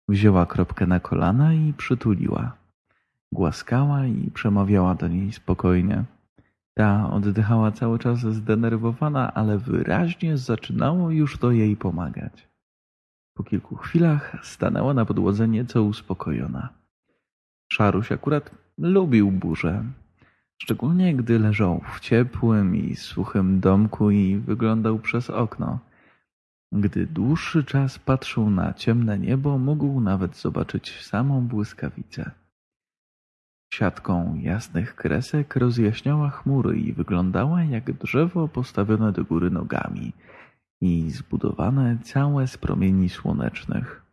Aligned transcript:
Wzięła 0.10 0.46
Kropkę 0.46 0.88
na 0.88 1.00
kolana 1.00 1.54
i 1.54 1.74
przytuliła. 1.74 2.58
Głaskała 3.32 4.06
i 4.06 4.32
przemawiała 4.32 4.96
do 4.96 5.08
niej 5.08 5.32
spokojnie. 5.32 6.04
Ta 6.78 7.10
oddychała 7.12 7.72
cały 7.72 8.00
czas 8.00 8.20
zdenerwowana, 8.20 9.34
ale 9.34 9.58
wyraźnie 9.58 10.38
zaczynało 10.38 11.12
już 11.12 11.38
to 11.38 11.52
jej 11.52 11.76
pomagać. 11.76 12.48
Po 13.34 13.44
kilku 13.44 13.76
chwilach 13.76 14.38
stanęła 14.44 14.94
na 14.94 15.06
podłodze 15.06 15.48
nieco 15.48 15.84
uspokojona. 15.84 16.77
Szaruś 17.74 18.12
akurat 18.12 18.52
lubił 18.78 19.32
burzę. 19.32 19.84
Szczególnie 20.62 21.16
gdy 21.16 21.40
leżał 21.40 21.82
w 21.94 22.00
ciepłym 22.00 22.76
i 22.76 22.96
suchym 22.96 23.60
domku 23.60 24.12
i 24.12 24.38
wyglądał 24.38 25.00
przez 25.00 25.30
okno. 25.30 25.80
Gdy 26.72 27.08
dłuższy 27.08 27.64
czas 27.64 28.00
patrzył 28.00 28.50
na 28.50 28.74
ciemne 28.74 29.20
niebo, 29.20 29.58
mógł 29.58 30.02
nawet 30.02 30.38
zobaczyć 30.38 31.06
samą 31.06 31.48
błyskawicę. 31.48 32.32
Siatką 33.74 34.36
jasnych 34.36 34.96
kresek 34.96 35.56
rozjaśniała 35.56 36.30
chmury 36.30 36.80
i 36.80 36.94
wyglądała 36.94 37.64
jak 37.64 37.92
drzewo 37.92 38.48
postawione 38.48 39.12
do 39.12 39.24
góry 39.24 39.50
nogami 39.50 40.14
i 40.82 41.12
zbudowane 41.12 41.98
całe 42.04 42.48
z 42.48 42.58
promieni 42.58 43.10
słonecznych. 43.10 44.07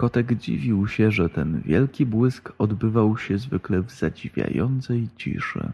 Kotek 0.00 0.34
dziwił 0.34 0.88
się, 0.88 1.10
że 1.10 1.28
ten 1.28 1.60
wielki 1.60 2.06
błysk 2.06 2.52
odbywał 2.58 3.18
się 3.18 3.38
zwykle 3.38 3.82
w 3.82 3.90
zadziwiającej 3.90 5.08
ciszy. 5.16 5.72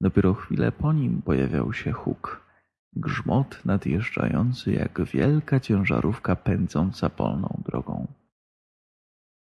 Dopiero 0.00 0.34
chwilę 0.34 0.72
po 0.72 0.92
nim 0.92 1.22
pojawiał 1.22 1.72
się 1.72 1.92
huk, 1.92 2.46
grzmot 2.92 3.64
nadjeżdżający 3.64 4.72
jak 4.72 5.02
wielka 5.04 5.60
ciężarówka 5.60 6.36
pędząca 6.36 7.10
polną 7.10 7.62
drogą. 7.66 8.06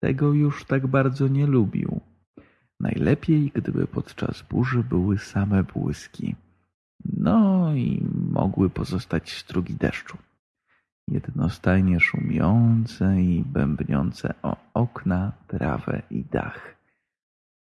Tego 0.02 0.32
już 0.32 0.64
tak 0.64 0.86
bardzo 0.86 1.28
nie 1.28 1.46
lubił. 1.46 2.00
Najlepiej, 2.80 3.50
gdyby 3.54 3.86
podczas 3.86 4.42
burzy 4.42 4.82
były 4.82 5.18
same 5.18 5.64
błyski. 5.64 6.36
No 7.04 7.74
i 7.74 8.06
mogły 8.30 8.70
pozostać 8.70 9.32
strugi 9.32 9.74
deszczu 9.74 10.18
jednostajnie 11.08 12.00
szumiące 12.00 13.22
i 13.22 13.44
bębniące 13.44 14.34
o 14.42 14.56
okna, 14.74 15.32
trawę 15.46 16.02
i 16.10 16.24
dach, 16.24 16.76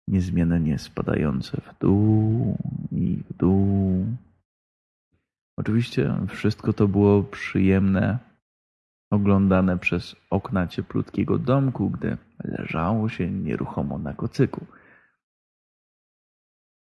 niezmiennie 0.09 0.79
spadające 0.79 1.61
w 1.61 1.79
dół 1.81 2.57
i 2.93 3.17
w 3.17 3.37
dół. 3.37 4.07
Oczywiście 5.57 6.15
wszystko 6.29 6.73
to 6.73 6.89
było 6.89 7.23
przyjemne, 7.23 8.19
oglądane 9.11 9.79
przez 9.79 10.17
okna 10.31 10.67
cieplutkiego 10.67 11.39
domku, 11.39 11.91
gdy 11.91 12.17
leżało 12.45 13.08
się 13.08 13.31
nieruchomo 13.31 13.98
na 13.98 14.14
kocyku. 14.14 14.67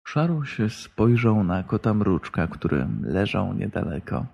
Szaruś 0.07 0.57
spojrzał 0.69 1.43
na 1.43 1.63
kota 1.63 1.93
mruczka, 1.93 2.47
który 2.47 2.87
leżał 3.01 3.53
niedaleko. 3.53 4.25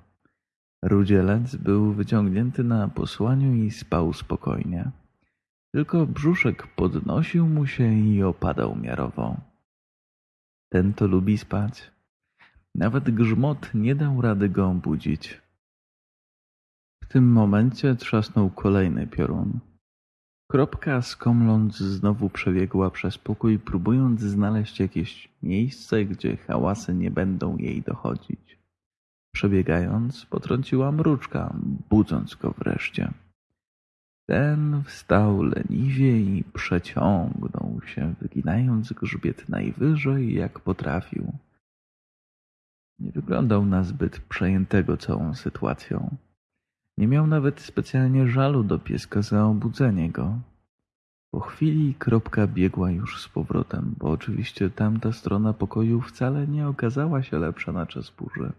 Rudzielec 0.83 1.55
był 1.55 1.93
wyciągnięty 1.93 2.63
na 2.63 2.87
posłaniu 2.87 3.55
i 3.55 3.71
spał 3.71 4.13
spokojnie. 4.13 4.91
Tylko 5.73 6.05
brzuszek 6.05 6.67
podnosił 6.67 7.47
mu 7.47 7.67
się 7.67 7.93
i 7.93 8.23
opadał 8.23 8.75
miarowo. 8.75 9.37
Ten 10.69 10.93
to 10.93 11.07
lubi 11.07 11.37
spać. 11.37 11.91
Nawet 12.75 13.11
grzmot 13.11 13.73
nie 13.73 13.95
dał 13.95 14.21
rady 14.21 14.49
go 14.49 14.69
obudzić. 14.69 15.41
W 17.03 17.07
tym 17.07 17.31
momencie 17.31 17.95
trzasnął 17.95 18.49
kolejny 18.49 19.07
piorun. 19.07 19.59
Kropka 20.51 21.01
skomląc 21.01 21.77
znowu 21.77 22.29
przebiegła 22.29 22.91
przez 22.91 23.17
pokój, 23.17 23.59
próbując 23.59 24.21
znaleźć 24.21 24.79
jakieś 24.79 25.29
miejsce, 25.43 26.05
gdzie 26.05 26.37
hałasy 26.37 26.93
nie 26.93 27.11
będą 27.11 27.57
jej 27.57 27.81
dochodzić. 27.81 28.60
Przebiegając, 29.31 30.25
potrąciła 30.25 30.91
mruczka, 30.91 31.53
budząc 31.89 32.35
go 32.35 32.51
wreszcie. 32.51 33.13
Ten 34.27 34.83
wstał 34.83 35.43
leniwie 35.43 36.19
i 36.19 36.43
przeciągnął 36.43 37.81
się, 37.85 38.13
wyginając 38.21 38.93
grzbiet 38.93 39.49
najwyżej, 39.49 40.33
jak 40.33 40.59
potrafił. 40.59 41.33
Nie 42.99 43.11
wyglądał 43.11 43.65
na 43.65 43.83
zbyt 43.83 44.19
przejętego 44.19 44.97
całą 44.97 45.35
sytuacją. 45.35 46.15
Nie 46.97 47.07
miał 47.07 47.27
nawet 47.27 47.61
specjalnie 47.61 48.27
żalu 48.27 48.63
do 48.63 48.79
pieska 48.79 49.21
za 49.21 49.45
obudzenie 49.45 50.11
go. 50.11 50.39
Po 51.31 51.39
chwili 51.39 51.95
kropka 51.95 52.47
biegła 52.47 52.91
już 52.91 53.21
z 53.21 53.27
powrotem, 53.27 53.95
bo 53.97 54.09
oczywiście 54.09 54.69
tamta 54.69 55.11
strona 55.11 55.53
pokoju 55.53 56.01
wcale 56.01 56.47
nie 56.47 56.67
okazała 56.67 57.23
się 57.23 57.39
lepsza 57.39 57.71
na 57.71 57.85
czas 57.85 58.09
burzy. 58.09 58.51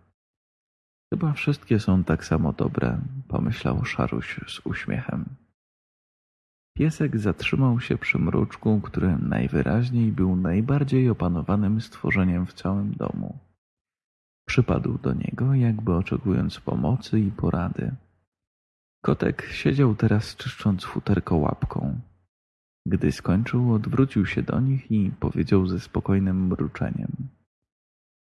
Chyba 1.13 1.33
wszystkie 1.33 1.81
są 1.81 2.05
tak 2.05 2.25
samo 2.25 2.53
dobre, 2.53 3.01
pomyślał 3.29 3.85
Szaruś 3.85 4.41
z 4.47 4.67
uśmiechem. 4.67 5.25
Piesek 6.77 7.19
zatrzymał 7.19 7.81
się 7.81 7.99
przy 7.99 8.19
mruczku, 8.19 8.81
który 8.81 9.19
najwyraźniej 9.19 10.13
był 10.13 10.37
najbardziej 10.37 11.11
opanowanym 11.11 11.81
stworzeniem 11.81 12.47
w 12.47 12.53
całym 12.53 12.93
domu. 12.93 13.39
Przypadł 14.49 14.99
do 14.99 15.13
niego, 15.13 15.55
jakby 15.55 15.95
oczekując 15.95 16.61
pomocy 16.61 17.21
i 17.21 17.31
porady. 17.31 17.95
Kotek 19.05 19.43
siedział 19.43 19.95
teraz 19.95 20.37
czyszcząc 20.37 20.85
futerko 20.85 21.37
łapką. 21.37 22.01
Gdy 22.87 23.13
skończył, 23.13 23.73
odwrócił 23.73 24.27
się 24.27 24.43
do 24.43 24.61
nich 24.61 24.91
i 24.91 25.11
powiedział 25.21 25.67
ze 25.67 25.81
spokojnym 25.81 26.47
mruczeniem. 26.47 27.13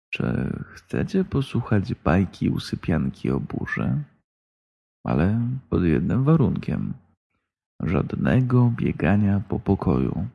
Czy 0.09 0.53
chcecie 0.73 1.23
posłuchać 1.23 1.93
bajki 1.93 2.49
usypianki 2.49 3.31
o 3.31 3.39
burzy? 3.39 4.03
Ale 5.05 5.39
pod 5.69 5.83
jednym 5.83 6.23
warunkiem. 6.23 6.93
Żadnego 7.83 8.71
biegania 8.75 9.41
po 9.49 9.59
pokoju. 9.59 10.27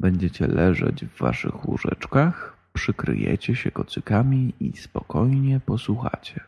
Będziecie 0.00 0.46
leżeć 0.46 1.04
w 1.04 1.18
waszych 1.18 1.68
łóżeczkach, 1.68 2.56
przykryjecie 2.72 3.56
się 3.56 3.70
kocykami 3.70 4.52
i 4.60 4.76
spokojnie 4.76 5.60
posłuchacie. 5.60 6.40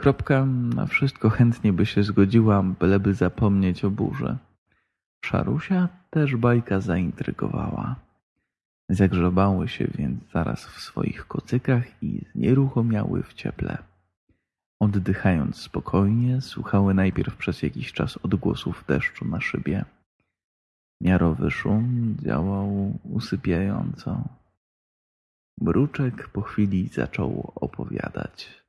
Kropka 0.00 0.46
na 0.46 0.86
wszystko 0.86 1.30
chętnie 1.30 1.72
by 1.72 1.86
się 1.86 2.02
zgodziła, 2.02 2.62
byleby 2.62 3.14
zapomnieć 3.14 3.84
o 3.84 3.90
burzy. 3.90 4.36
Szarusia 5.24 5.88
też 6.10 6.36
bajka 6.36 6.80
zaintrygowała. 6.80 8.05
Zagrzebały 8.88 9.68
się 9.68 9.86
więc 9.98 10.30
zaraz 10.32 10.66
w 10.66 10.80
swoich 10.80 11.26
kocykach 11.26 12.02
i 12.02 12.24
znieruchomiały 12.32 13.22
w 13.22 13.34
cieple. 13.34 13.78
Oddychając 14.80 15.56
spokojnie, 15.56 16.40
słuchały 16.40 16.94
najpierw 16.94 17.36
przez 17.36 17.62
jakiś 17.62 17.92
czas 17.92 18.16
odgłosów 18.16 18.84
deszczu 18.88 19.24
na 19.24 19.40
szybie. 19.40 19.84
Miarowy 21.00 21.50
szum 21.50 22.16
działał 22.22 22.98
usypiająco. 23.04 24.22
Mruczek 25.60 26.28
po 26.28 26.42
chwili 26.42 26.88
zaczął 26.88 27.52
opowiadać. 27.54 28.62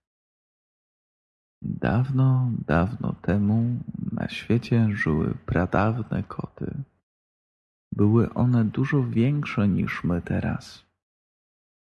Dawno, 1.62 2.52
dawno 2.68 3.14
temu 3.22 3.80
na 4.12 4.30
świecie 4.30 4.88
żyły 4.92 5.34
pradawne 5.46 6.24
koty. 6.24 6.74
Były 7.98 8.34
one 8.34 8.66
dużo 8.66 9.04
większe 9.04 9.68
niż 9.68 10.04
my 10.04 10.22
teraz. 10.22 10.86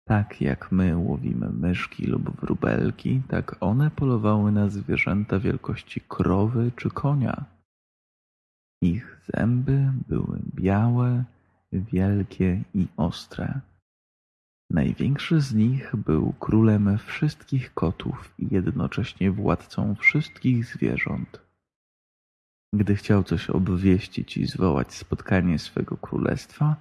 Tak 0.08 0.42
jak 0.42 0.72
my 0.72 0.98
łowimy 0.98 1.50
myszki 1.50 2.06
lub 2.06 2.42
wróbelki, 2.42 3.22
tak 3.28 3.56
one 3.60 3.92
polowały 3.92 4.52
na 4.52 4.70
zwierzęta 4.70 5.40
wielkości 5.40 6.02
krowy 6.02 6.72
czy 6.76 6.90
konia. 6.90 7.46
Ich 8.82 9.22
zęby 9.34 9.92
były 10.08 10.40
białe, 10.56 11.24
wielkie 11.72 12.64
i 12.74 12.88
ostre. 12.98 13.62
Największy 14.70 15.42
z 15.42 15.54
nich 15.54 15.96
był 15.96 16.34
królem 16.34 16.98
wszystkich 16.98 17.74
kotów 17.74 18.34
i 18.40 18.48
jednocześnie 18.52 19.32
władcą 19.32 19.96
wszystkich 19.96 20.66
zwierząt. 20.66 21.49
Gdy 22.74 22.96
chciał 22.96 23.24
coś 23.24 23.50
obwieścić 23.50 24.38
i 24.38 24.46
zwołać 24.46 24.94
spotkanie 24.94 25.60
swego 25.60 25.98
królestwa, 25.98 26.76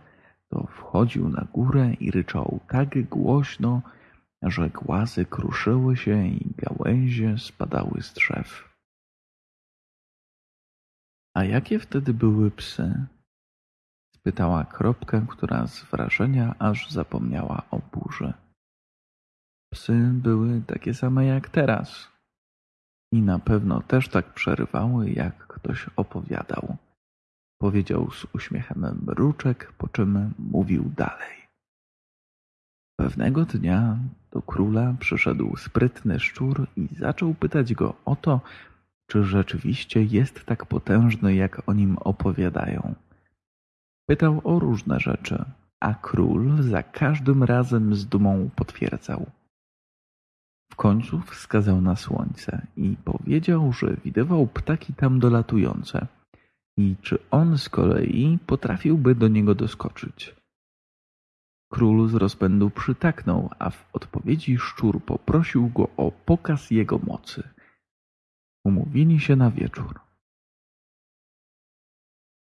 to 0.48 0.66
wchodził 0.66 1.28
na 1.28 1.46
górę 1.52 1.94
i 2.00 2.10
ryczał 2.10 2.60
tak 2.68 3.08
głośno, 3.08 3.82
że 4.42 4.70
głazy 4.70 5.24
kruszyły 5.24 5.96
się 5.96 6.26
i 6.26 6.54
gałęzie 6.56 7.38
spadały 7.38 8.02
z 8.02 8.12
drzew. 8.12 8.68
A 11.34 11.44
jakie 11.44 11.78
wtedy 11.78 12.14
były 12.14 12.50
psy? 12.50 13.06
spytała 14.14 14.64
Kropkę, 14.64 15.26
która 15.28 15.66
z 15.66 15.84
wrażenia 15.84 16.54
aż 16.58 16.90
zapomniała 16.90 17.62
o 17.70 17.78
burzy. 17.78 18.32
Psy 19.72 20.10
były 20.12 20.62
takie 20.66 20.94
same 20.94 21.26
jak 21.26 21.48
teraz 21.48 22.17
i 23.12 23.22
na 23.22 23.38
pewno 23.38 23.82
też 23.82 24.08
tak 24.08 24.34
przerywały, 24.34 25.10
jak 25.10 25.46
ktoś 25.46 25.86
opowiadał. 25.96 26.76
Powiedział 27.60 28.10
z 28.10 28.26
uśmiechem 28.34 29.02
mruczek, 29.06 29.72
po 29.78 29.88
czym 29.88 30.34
mówił 30.38 30.92
dalej. 30.96 31.38
Pewnego 33.00 33.44
dnia 33.44 33.98
do 34.30 34.42
króla 34.42 34.94
przyszedł 35.00 35.56
sprytny 35.56 36.20
szczur 36.20 36.66
i 36.76 36.88
zaczął 36.98 37.34
pytać 37.34 37.74
go 37.74 37.94
o 38.04 38.16
to, 38.16 38.40
czy 39.10 39.24
rzeczywiście 39.24 40.02
jest 40.04 40.44
tak 40.44 40.66
potężny, 40.66 41.34
jak 41.34 41.68
o 41.68 41.72
nim 41.72 41.96
opowiadają. 41.98 42.94
Pytał 44.08 44.40
o 44.44 44.58
różne 44.58 45.00
rzeczy, 45.00 45.44
a 45.80 45.94
król 45.94 46.62
za 46.62 46.82
każdym 46.82 47.44
razem 47.44 47.94
z 47.94 48.06
dumą 48.06 48.50
potwierdzał. 48.56 49.26
Końcu 50.78 51.20
wskazał 51.20 51.80
na 51.80 51.96
słońce 51.96 52.66
i 52.76 52.96
powiedział, 53.04 53.72
że 53.72 53.96
widywał 54.04 54.46
ptaki 54.46 54.94
tam 54.94 55.18
dolatujące 55.20 56.06
i 56.76 56.96
czy 57.02 57.18
on 57.30 57.58
z 57.58 57.68
kolei 57.68 58.38
potrafiłby 58.46 59.14
do 59.14 59.28
niego 59.28 59.54
doskoczyć. 59.54 60.34
Król 61.72 62.08
z 62.08 62.14
rozpędu 62.14 62.70
przytaknął, 62.70 63.50
a 63.58 63.70
w 63.70 63.88
odpowiedzi 63.92 64.58
szczur 64.58 65.04
poprosił 65.04 65.68
go 65.68 65.88
o 65.96 66.12
pokaz 66.12 66.70
jego 66.70 66.98
mocy. 66.98 67.48
Umówili 68.64 69.20
się 69.20 69.36
na 69.36 69.50
wieczór. 69.50 70.00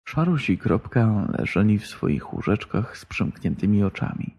Szaruś 0.09 0.51
i 0.51 0.59
Kropka 0.59 1.27
leżeli 1.39 1.79
w 1.79 1.87
swoich 1.87 2.35
łóżeczkach 2.35 2.99
z 2.99 3.05
przymkniętymi 3.05 3.85
oczami. 3.85 4.38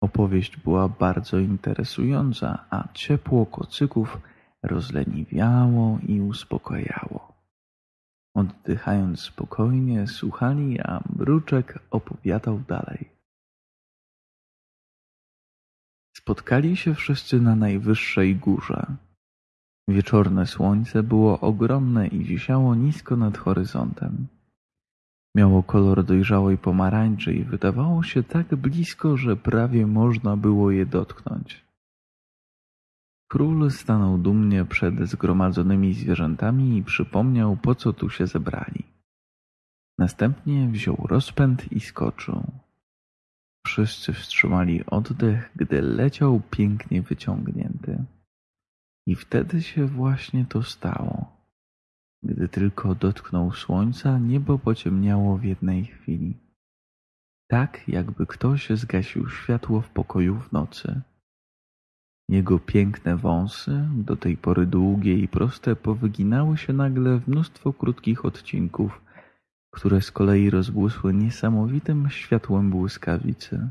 Opowieść 0.00 0.56
była 0.56 0.88
bardzo 0.88 1.38
interesująca, 1.38 2.64
a 2.70 2.88
ciepło 2.92 3.46
kocyków 3.46 4.18
rozleniwiało 4.62 5.98
i 6.06 6.20
uspokajało. 6.20 7.32
Oddychając 8.34 9.20
spokojnie, 9.20 10.06
słuchali, 10.06 10.80
a 10.80 11.00
mruczek 11.16 11.78
opowiadał 11.90 12.58
dalej. 12.58 13.08
Spotkali 16.16 16.76
się 16.76 16.94
wszyscy 16.94 17.40
na 17.40 17.56
najwyższej 17.56 18.36
górze. 18.36 18.96
Wieczorne 19.88 20.46
słońce 20.46 21.02
było 21.02 21.40
ogromne 21.40 22.06
i 22.06 22.24
wisiało 22.24 22.74
nisko 22.74 23.16
nad 23.16 23.38
horyzontem. 23.38 24.26
Miało 25.34 25.62
kolor 25.62 26.04
dojrzałej 26.04 26.58
pomarańczy 26.58 27.34
i 27.34 27.44
wydawało 27.44 28.02
się 28.02 28.22
tak 28.22 28.56
blisko, 28.56 29.16
że 29.16 29.36
prawie 29.36 29.86
można 29.86 30.36
było 30.36 30.70
je 30.70 30.86
dotknąć. 30.86 31.64
Król 33.28 33.70
stanął 33.70 34.18
dumnie 34.18 34.64
przed 34.64 35.08
zgromadzonymi 35.08 35.94
zwierzętami 35.94 36.76
i 36.76 36.82
przypomniał, 36.82 37.56
po 37.56 37.74
co 37.74 37.92
tu 37.92 38.10
się 38.10 38.26
zebrali. 38.26 38.84
Następnie 39.98 40.68
wziął 40.68 40.96
rozpęd 41.08 41.72
i 41.72 41.80
skoczył. 41.80 42.42
Wszyscy 43.66 44.12
wstrzymali 44.12 44.86
oddech, 44.86 45.50
gdy 45.56 45.82
leciał 45.82 46.40
pięknie 46.50 47.02
wyciągnięty. 47.02 48.04
I 49.06 49.14
wtedy 49.14 49.62
się 49.62 49.86
właśnie 49.86 50.46
to 50.48 50.62
stało. 50.62 51.39
Gdy 52.22 52.48
tylko 52.48 52.94
dotknął 52.94 53.52
słońca, 53.52 54.18
niebo 54.18 54.58
pociemniało 54.58 55.38
w 55.38 55.44
jednej 55.44 55.84
chwili. 55.84 56.36
Tak, 57.48 57.88
jakby 57.88 58.26
ktoś 58.26 58.70
zgasił 58.70 59.28
światło 59.28 59.80
w 59.80 59.90
pokoju 59.90 60.40
w 60.40 60.52
nocy. 60.52 61.00
Jego 62.28 62.58
piękne 62.58 63.16
wąsy, 63.16 63.88
do 63.94 64.16
tej 64.16 64.36
pory 64.36 64.66
długie 64.66 65.18
i 65.18 65.28
proste, 65.28 65.76
powyginały 65.76 66.56
się 66.56 66.72
nagle 66.72 67.18
w 67.18 67.28
mnóstwo 67.28 67.72
krótkich 67.72 68.24
odcinków, 68.24 69.02
które 69.70 70.00
z 70.00 70.10
kolei 70.10 70.50
rozbłysły 70.50 71.14
niesamowitym 71.14 72.10
światłem 72.10 72.70
błyskawicy. 72.70 73.70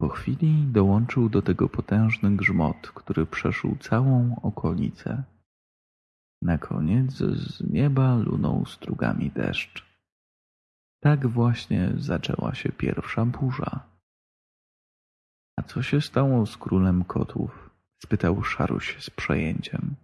Po 0.00 0.08
chwili 0.08 0.64
dołączył 0.72 1.28
do 1.28 1.42
tego 1.42 1.68
potężny 1.68 2.36
grzmot, 2.36 2.90
który 2.94 3.26
przeszył 3.26 3.76
całą 3.80 4.36
okolicę. 4.42 5.22
Na 6.42 6.58
koniec 6.58 7.12
z 7.16 7.70
nieba 7.70 8.16
lunął 8.16 8.66
strugami 8.66 9.30
deszcz. 9.30 9.86
Tak 11.00 11.26
właśnie 11.26 11.92
zaczęła 11.96 12.54
się 12.54 12.72
pierwsza 12.72 13.24
burza. 13.24 13.86
A 15.56 15.62
co 15.62 15.82
się 15.82 16.00
stało 16.00 16.46
z 16.46 16.56
królem 16.56 17.04
kotów? 17.04 17.70
spytał 17.98 18.42
Szaruś 18.42 19.04
z 19.04 19.10
przejęciem. 19.10 19.96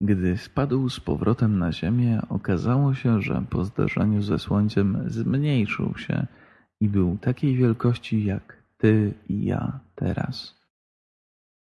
Gdy 0.00 0.38
spadł 0.38 0.88
z 0.88 1.00
powrotem 1.00 1.58
na 1.58 1.72
ziemię, 1.72 2.22
okazało 2.28 2.94
się, 2.94 3.22
że 3.22 3.44
po 3.50 3.64
zderzeniu 3.64 4.22
ze 4.22 4.38
słońcem 4.38 5.10
zmniejszył 5.10 5.96
się 5.96 6.26
i 6.80 6.88
był 6.88 7.18
takiej 7.18 7.56
wielkości 7.56 8.24
jak 8.24 8.62
ty 8.76 9.14
i 9.28 9.44
ja 9.44 9.80
teraz. 9.94 10.61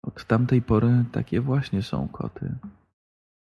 Od 0.06 0.24
tamtej 0.24 0.62
pory 0.62 1.04
takie 1.12 1.40
właśnie 1.40 1.82
są 1.82 2.08
koty. 2.08 2.54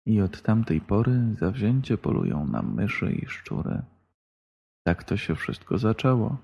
I 0.06 0.20
od 0.20 0.42
tamtej 0.42 0.80
pory 0.80 1.36
zawzięcie 1.38 1.98
polują 1.98 2.46
na 2.46 2.62
myszy 2.62 3.12
i 3.12 3.26
szczury. 3.26 3.82
Tak 4.86 5.04
to 5.04 5.16
się 5.16 5.34
wszystko 5.34 5.78
zaczęło. 5.78 6.36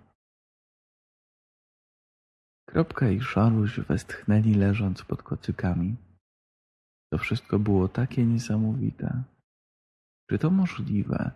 Kropka 2.68 3.08
i 3.08 3.20
Szaruś 3.20 3.80
westchnęli 3.80 4.54
leżąc 4.54 5.04
pod 5.04 5.22
kocykami. 5.22 5.96
To 7.12 7.18
wszystko 7.18 7.58
było 7.58 7.88
takie 7.88 8.26
niesamowite. 8.26 9.22
Czy 10.30 10.38
to 10.38 10.50
możliwe, 10.50 11.30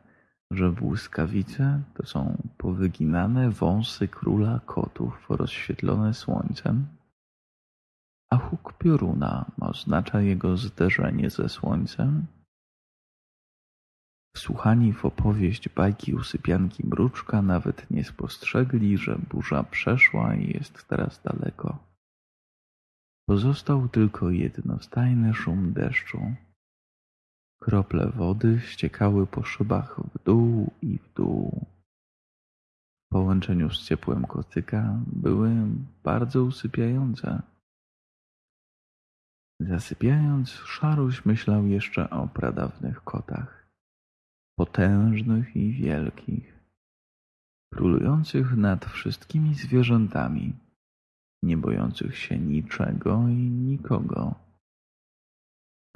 że 0.51 0.73
błyskawice 0.73 1.83
to 1.95 2.07
są 2.07 2.37
powyginane 2.59 3.51
wąsy 3.51 4.09
króla 4.09 4.61
kotów 4.67 5.27
rozświetlone 5.31 6.15
słońcem? 6.15 7.00
A 8.31 8.37
huk 8.37 8.73
pioruna 8.79 9.51
oznacza 9.61 10.21
jego 10.21 10.57
zderzenie 10.57 11.31
ze 11.31 11.49
słońcem? 11.49 12.27
Wsłuchani 14.37 14.93
w 14.93 15.05
opowieść 15.05 15.69
bajki 15.69 16.15
usypianki 16.15 16.87
mruczka 16.87 17.43
nawet 17.43 17.91
nie 17.91 18.05
spostrzegli, 18.05 18.99
że 18.99 19.19
burza 19.31 19.65
przeszła 19.65 20.35
i 20.35 20.53
jest 20.53 20.89
teraz 20.89 21.23
daleko. 21.23 21.79
Pozostał 23.29 23.89
tylko 23.89 24.31
jednostajny 24.31 25.35
szum 25.35 25.73
deszczu. 25.73 26.35
Krople 27.63 28.11
wody 28.11 28.61
ściekały 28.61 29.27
po 29.27 29.43
szybach 29.43 30.01
w 30.15 30.25
dół 30.25 30.73
i 30.83 30.99
w 30.99 31.13
dół. 31.15 31.67
W 33.07 33.13
połączeniu 33.13 33.71
z 33.71 33.85
ciepłem 33.85 34.27
kocyka 34.27 35.01
były 35.07 35.51
bardzo 36.03 36.45
usypiające. 36.45 37.43
Zasypiając, 39.61 40.51
Szaruś 40.51 41.25
myślał 41.25 41.67
jeszcze 41.67 42.11
o 42.11 42.29
pradawnych 42.29 43.05
kotach, 43.05 43.69
potężnych 44.59 45.57
i 45.57 45.73
wielkich, 45.73 46.59
królujących 47.75 48.57
nad 48.57 48.85
wszystkimi 48.85 49.55
zwierzętami, 49.55 50.53
nie 51.43 51.57
bojących 51.57 52.19
się 52.19 52.39
niczego 52.39 53.29
i 53.29 53.51
nikogo. 53.51 54.35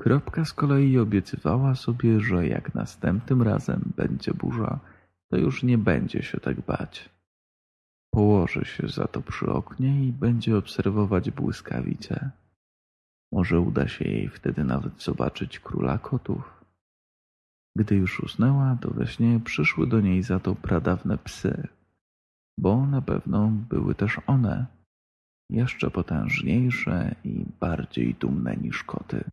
Kropka 0.01 0.45
z 0.45 0.53
kolei 0.53 0.99
obiecywała 0.99 1.75
sobie, 1.75 2.21
że 2.21 2.49
jak 2.49 2.75
następnym 2.75 3.43
razem 3.43 3.93
będzie 3.97 4.35
burza, 4.35 4.81
to 5.31 5.37
już 5.37 5.63
nie 5.63 5.79
będzie 5.79 6.23
się 6.23 6.41
tak 6.41 6.61
bać. 6.61 7.11
Położy 8.15 8.65
się 8.65 8.89
za 8.89 9.07
to 9.09 9.23
przy 9.23 9.47
oknie 9.53 10.07
i 10.07 10.13
będzie 10.13 10.57
obserwować 10.57 11.31
błyskawice. 11.31 12.31
Może 13.35 13.61
uda 13.61 13.89
się 13.89 14.05
jej 14.05 14.29
wtedy 14.29 14.65
nawet 14.65 15.03
zobaczyć 15.03 15.61
króla 15.61 15.99
kotów. 15.99 16.65
Gdy 17.77 17.97
już 17.97 18.21
usnęła, 18.21 18.79
to 18.81 18.91
we 18.91 19.07
śnie 19.07 19.41
przyszły 19.45 19.87
do 19.87 20.01
niej 20.01 20.23
za 20.23 20.41
to 20.41 20.55
pradawne 20.55 21.19
psy, 21.19 21.69
bo 22.59 22.87
na 22.87 23.03
pewno 23.03 23.49
były 23.49 23.95
też 23.95 24.21
one, 24.27 24.67
jeszcze 25.51 25.91
potężniejsze 25.91 27.15
i 27.25 27.45
bardziej 27.61 28.15
dumne 28.15 28.57
niż 28.57 28.85
koty. 28.85 29.25